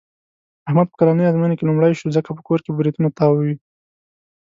احمد 0.69 0.87
په 0.89 0.95
کلنۍ 0.99 1.25
ازموینه 1.27 1.55
کې 1.57 1.65
لومړی 1.69 1.93
شو. 1.99 2.13
ځکه 2.17 2.29
په 2.37 2.41
کور 2.47 2.59
کې 2.65 2.75
برېتونه 2.77 3.09
تاووي. 3.19 3.55